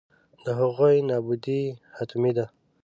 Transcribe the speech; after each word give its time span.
د 0.43 0.45
هغوی 0.59 0.95
نابودي 1.09 1.61
حتمي 1.95 2.31
ده. 2.37 2.45